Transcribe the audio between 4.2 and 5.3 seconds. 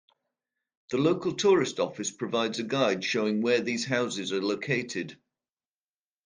are located.